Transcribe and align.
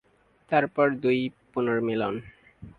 তারপর 0.51 0.87
দুই 1.03 1.19
পুনর্মিলন। 1.51 2.13